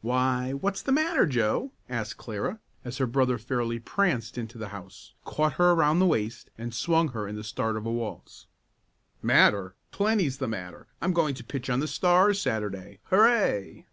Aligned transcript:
"Why, 0.00 0.52
what's 0.52 0.80
the 0.80 0.92
matter, 0.92 1.26
Joe?" 1.26 1.72
asked 1.88 2.16
Clara, 2.16 2.60
as 2.84 2.98
her 2.98 3.06
brother 3.08 3.36
fairly 3.36 3.80
pranced 3.80 4.38
into 4.38 4.56
the 4.56 4.68
house, 4.68 5.12
caught 5.24 5.54
her 5.54 5.72
around 5.72 5.98
the 5.98 6.06
waist 6.06 6.50
and 6.56 6.72
swung 6.72 7.08
her 7.08 7.26
in 7.26 7.34
the 7.34 7.42
start 7.42 7.76
of 7.76 7.84
a 7.84 7.90
waltz. 7.90 8.46
"Matter? 9.22 9.74
Plenty's 9.90 10.38
the 10.38 10.46
matter! 10.46 10.86
I'm 11.00 11.12
going 11.12 11.34
to 11.34 11.42
pitch 11.42 11.68
on 11.68 11.80
the 11.80 11.88
Stars 11.88 12.40
Saturday. 12.40 13.00
Hurray!" 13.10 13.86